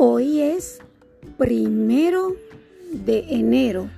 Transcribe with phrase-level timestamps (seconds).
[0.00, 0.78] Hoy es
[1.38, 2.36] primero
[2.92, 3.90] de enero.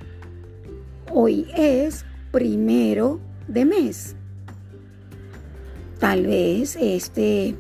[1.13, 4.17] Hoy es primero de mes.
[5.99, 7.55] Tal vez este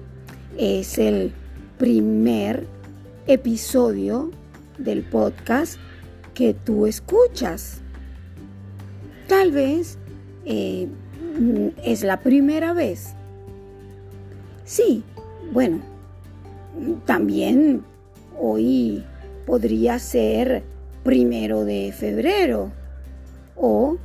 [0.56, 1.34] es el
[1.76, 2.66] primer
[3.26, 4.30] episodio
[4.78, 5.78] del podcast
[6.32, 7.82] que tú escuchas.
[9.28, 9.98] Tal vez
[10.46, 10.88] eh,
[11.84, 13.12] es la primera vez.
[14.64, 15.04] Sí,
[15.52, 15.82] bueno,
[17.04, 17.84] también
[18.38, 19.04] hoy
[19.46, 20.62] podría ser
[21.02, 22.72] primero de febrero
[23.56, 23.96] o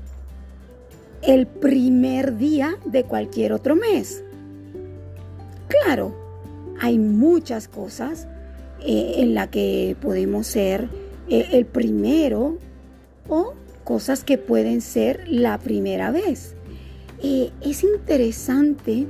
[1.22, 4.24] el primer día de cualquier otro mes.
[5.68, 6.16] Claro,
[6.80, 8.28] hay muchas cosas
[8.82, 10.90] eh, en las que podemos ser
[11.30, 12.58] eh, el primero
[13.28, 13.54] o
[13.84, 16.56] cosas que pueden ser la primera vez.
[17.24, 19.08] Eh, es interesante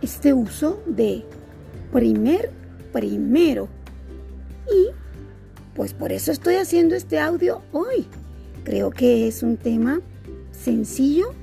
[0.00, 1.24] este uso de
[1.92, 2.50] primer,
[2.92, 3.68] primero.
[5.82, 8.06] Pues por eso estoy haciendo este audio hoy.
[8.62, 10.00] Creo que es un tema
[10.52, 11.34] sencillo,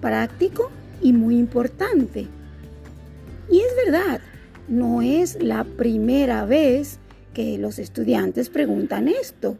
[0.00, 0.70] práctico
[1.02, 2.28] y muy importante.
[3.50, 4.20] Y es verdad,
[4.68, 7.00] no es la primera vez
[7.32, 9.58] que los estudiantes preguntan esto.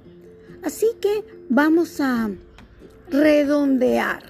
[0.62, 2.30] Así que vamos a
[3.10, 4.22] redondear,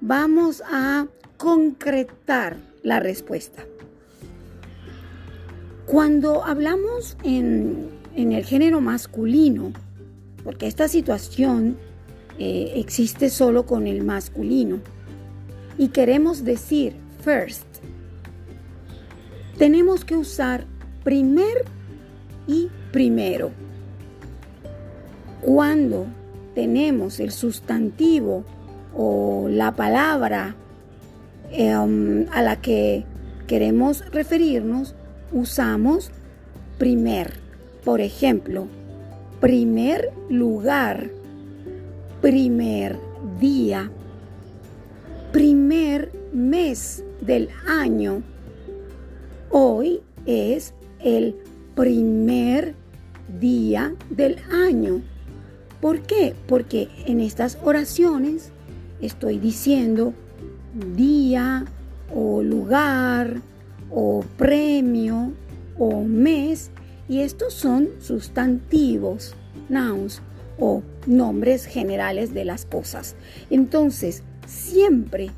[0.00, 3.62] vamos a concretar la respuesta.
[5.86, 9.72] Cuando hablamos en, el género masculino,
[10.42, 11.76] porque esta situación
[12.38, 14.80] eh, existe solo con el masculino,
[15.78, 17.66] y queremos decir first,
[19.56, 20.64] tenemos que usar
[21.04, 21.64] primer
[22.46, 23.50] y primero.
[25.40, 26.06] Cuando
[26.54, 28.44] tenemos el sustantivo
[28.96, 30.56] o la palabra
[31.52, 33.04] em, a la que
[33.46, 34.94] queremos referirnos,
[35.32, 36.10] usamos
[36.78, 37.47] primer.
[37.88, 38.66] Por ejemplo,
[39.40, 41.08] primer lugar,
[42.20, 42.98] primer
[43.40, 43.90] día,
[45.32, 48.22] primer mes del año
[49.50, 51.34] Hoy es el
[51.74, 52.74] primer
[53.40, 55.00] día del año.
[55.80, 56.34] ¿Por qué?
[56.46, 58.50] Porque en estas oraciones
[59.00, 60.12] estoy diciendo
[60.94, 61.64] día
[62.14, 63.40] o lugar
[63.90, 65.32] o premio
[65.78, 66.70] o mes
[67.08, 69.34] y estos son sustantivos,
[69.68, 70.22] nouns
[70.58, 73.14] o nombres generales de las cosas.
[73.50, 75.30] Entonces, siempre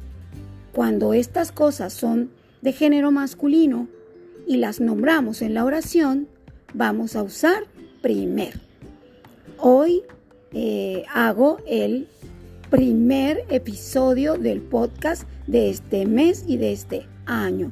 [0.73, 2.31] cuando estas cosas son
[2.63, 3.89] de género masculino,
[4.51, 6.27] y las nombramos en la oración,
[6.75, 7.69] vamos a usar
[8.03, 8.59] primer.
[9.59, 10.03] Hoy
[10.53, 12.09] eh, hago el
[12.69, 17.71] primer episodio del podcast de este mes y de este año.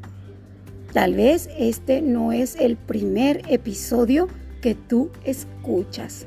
[0.92, 4.28] Tal vez este no es el primer episodio
[4.60, 6.26] que tú escuchas.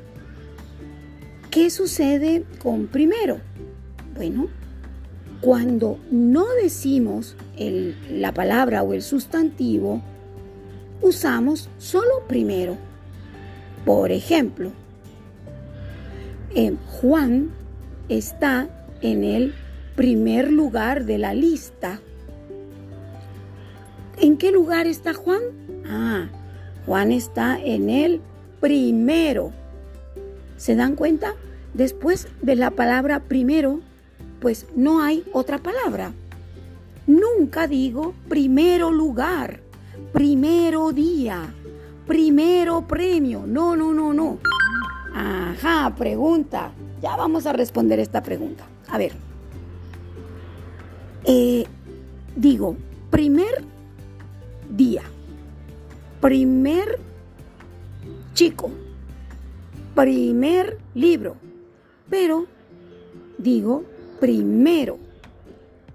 [1.50, 3.40] ¿Qué sucede con primero?
[4.14, 4.48] Bueno,
[5.40, 7.36] cuando no decimos
[8.08, 10.00] la palabra o el sustantivo,
[11.00, 12.78] usamos solo primero.
[13.84, 14.70] Por ejemplo,
[16.86, 17.50] Juan
[18.08, 18.68] está
[19.00, 19.54] en el
[19.96, 22.00] primer lugar de la lista.
[24.32, 25.42] ¿En qué lugar está Juan?
[25.86, 26.26] Ah,
[26.86, 28.22] Juan está en el
[28.62, 29.52] primero.
[30.56, 31.34] ¿Se dan cuenta?
[31.74, 33.80] Después de la palabra primero,
[34.40, 36.14] pues no hay otra palabra.
[37.06, 39.60] Nunca digo primero lugar
[40.14, 41.52] primero día,
[42.06, 43.44] primero premio.
[43.46, 44.38] No, no, no, no.
[45.14, 46.72] Ajá, pregunta.
[47.02, 48.64] Ya vamos a responder esta pregunta.
[48.88, 49.12] A ver.
[51.26, 51.66] Eh,
[52.34, 52.78] digo,
[53.10, 53.71] primer
[54.76, 55.02] día,
[56.20, 56.98] primer
[58.34, 58.70] chico,
[59.94, 61.36] primer libro,
[62.08, 62.46] pero
[63.38, 63.84] digo
[64.20, 64.98] primero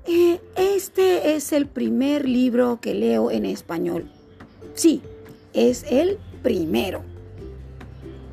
[0.10, 4.10] eh, este es el primer libro que leo en español.
[4.74, 5.02] Sí,
[5.54, 7.02] es el primero.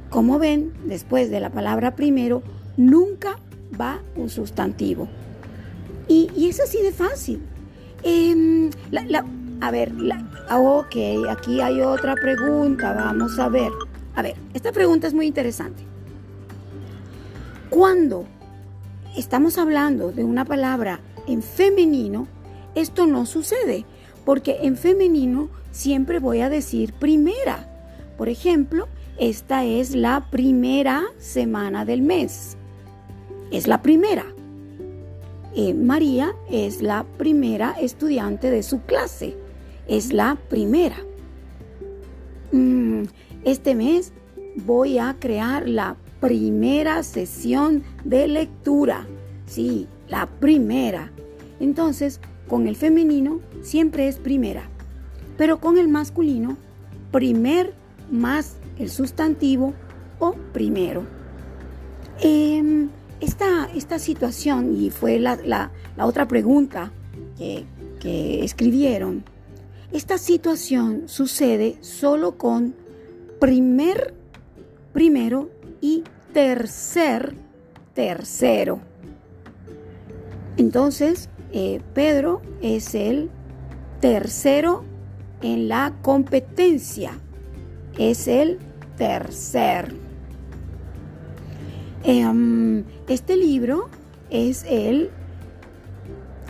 [0.09, 2.45] Como ven, después de la palabra primero,
[2.77, 3.41] nunca
[3.79, 5.09] va un sustantivo.
[6.07, 7.41] Y, es así de fácil.
[8.05, 8.71] Em,
[9.61, 9.93] a ver,
[10.51, 10.97] ok,
[11.31, 13.73] aquí hay otra pregunta, vamos a ver.
[14.15, 15.83] A ver, esta pregunta es muy interesante.
[17.71, 18.27] Cuando
[19.17, 22.29] estamos hablando de una palabra en femenino,
[22.75, 23.85] esto no sucede,
[24.25, 27.69] porque en femenino siempre voy a decir primera.
[28.17, 32.57] Por ejemplo, esta es la primera semana del mes.
[33.51, 34.25] Es la primera.
[35.57, 39.37] Eh, María es la primera estudiante de su clase.
[39.89, 40.97] Es la primera.
[42.53, 43.05] Mm,
[43.45, 44.13] Este mes
[44.57, 49.07] voy a crear la primera sesión de lectura.
[49.47, 51.13] Sí, la primera.
[51.61, 54.63] Entonces, con el femenino siempre es primera,
[55.37, 56.57] pero con el masculino,
[57.11, 57.75] primer
[58.11, 59.75] más el sustantivo
[60.19, 61.05] o primero.
[62.21, 62.89] Em,
[63.21, 66.93] esta, esta, situación, y fue la, otra pregunta
[67.37, 67.65] que,
[68.01, 69.25] que escribieron,
[69.95, 72.75] esta situación sucede solo con
[73.39, 74.13] primer,
[74.93, 75.51] primero
[75.81, 76.03] y
[76.33, 77.37] tercer,
[77.95, 78.81] tercero.
[80.57, 83.31] Entonces, eh, Pedro es el
[84.01, 84.83] tercero
[85.43, 87.13] en la competencia.
[87.97, 88.59] Es el
[88.97, 89.95] tercer.
[92.03, 93.89] Em, este libro
[94.29, 95.11] es el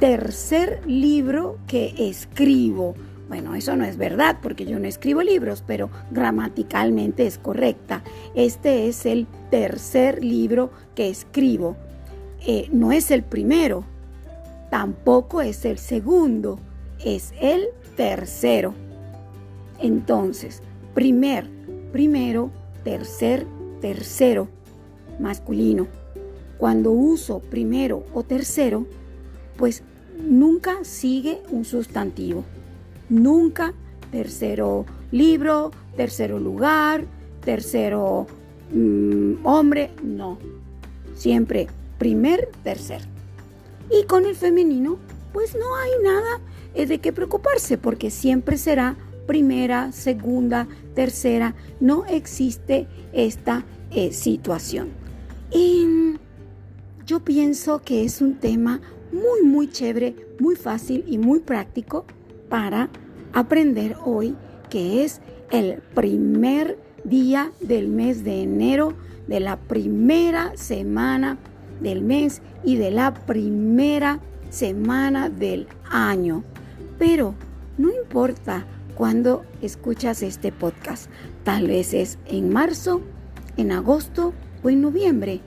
[0.00, 2.94] tercer libro que escribo.
[3.34, 8.04] Bueno, eso no es verdad porque yo no escribo libros, pero gramaticalmente es correcta.
[8.36, 11.76] Este es el tercer libro que escribo.
[12.46, 13.84] Eh, no es el primero,
[14.70, 16.60] tampoco es el segundo,
[17.04, 17.64] es el
[17.96, 18.72] tercero.
[19.80, 20.62] Entonces,
[20.94, 21.50] primer,
[21.90, 22.52] primero,
[22.84, 23.48] tercer,
[23.80, 24.46] tercero,
[25.18, 25.88] masculino.
[26.56, 28.86] Cuando uso primero o tercero,
[29.56, 29.82] pues
[30.22, 32.44] nunca sigue un sustantivo.
[33.08, 33.74] Nunca
[34.10, 37.04] tercero libro, tercero lugar,
[37.44, 38.26] tercero
[38.72, 40.38] mm, hombre, no.
[41.14, 41.68] Siempre
[41.98, 43.02] primer, tercer.
[43.90, 44.98] Y con el femenino,
[45.32, 46.40] pues no hay nada
[46.74, 48.96] eh, de qué preocuparse, porque siempre será
[49.26, 51.54] primera, segunda, tercera.
[51.80, 54.90] No existe esta eh, situación.
[55.52, 56.14] Y
[57.06, 58.80] yo pienso que es un tema
[59.12, 62.06] muy, muy chévere, muy fácil y muy práctico
[62.54, 62.88] para
[63.32, 64.36] aprender hoy,
[64.70, 65.20] que es
[65.50, 68.94] el primer día del mes de enero
[69.26, 71.36] de la primera semana
[71.80, 74.20] del mes y de la primera
[74.50, 76.44] semana del año.
[76.96, 77.34] Pero
[77.76, 78.64] no importa
[78.94, 81.10] cuando escuchas este podcast.
[81.42, 83.00] Tal vez es en marzo,
[83.56, 85.40] en agosto o en noviembre.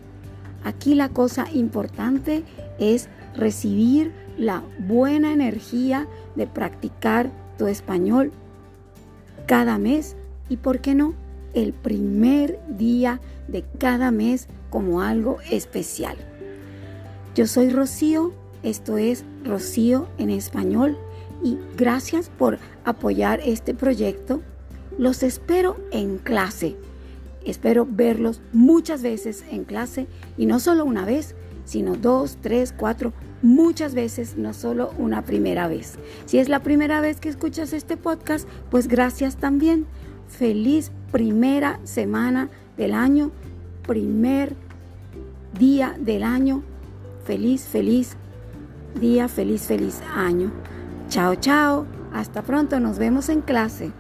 [0.65, 2.43] Aquí la cosa importante
[2.79, 8.31] es recibir la buena energía de practicar tu español
[9.47, 10.15] cada mes
[10.49, 11.13] y, ¿por qué no?,
[11.53, 16.17] el primer día de cada mes como algo especial.
[17.33, 20.97] Yo soy Rocío, esto es Rocío en español
[21.43, 24.41] y gracias por apoyar este proyecto.
[24.97, 26.75] Los espero en clase.
[27.45, 30.07] Espero verlos muchas veces en clase
[30.37, 31.33] y no solo una vez,
[31.65, 35.97] sino dos, tres, cuatro, muchas veces, no solo una primera vez.
[36.25, 39.85] Si es la primera vez que escuchas este podcast, pues gracias también.
[40.27, 43.31] Feliz primera semana del año,
[43.85, 44.55] primer
[45.57, 46.63] día del año.
[47.25, 48.15] Feliz, feliz
[48.99, 50.51] día, feliz, feliz año.
[51.09, 51.85] Chao, chao.
[52.13, 53.91] Hasta pronto, nos vemos en clase.